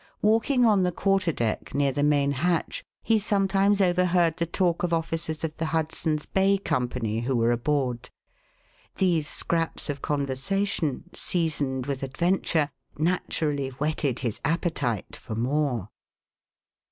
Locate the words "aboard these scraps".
7.51-9.91